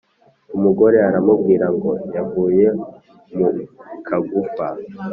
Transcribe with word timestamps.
Umugore 0.55 0.97
aramubwira 1.09 1.65
ngo 1.75 1.91
yavuye 2.15 2.67
mu 3.37 3.47
kagufa. 4.07 4.67